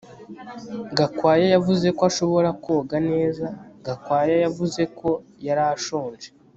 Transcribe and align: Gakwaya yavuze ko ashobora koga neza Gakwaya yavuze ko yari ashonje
Gakwaya 0.97 1.47
yavuze 1.55 1.87
ko 1.97 2.01
ashobora 2.09 2.49
koga 2.63 2.97
neza 3.09 3.45
Gakwaya 3.85 4.35
yavuze 4.45 4.81
ko 4.99 5.09
yari 5.47 5.63
ashonje 5.75 6.27